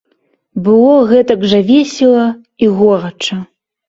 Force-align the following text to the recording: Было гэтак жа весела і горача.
Было 0.67 0.95
гэтак 1.11 1.43
жа 1.51 1.59
весела 1.67 2.23
і 2.65 2.71
горача. 2.79 3.39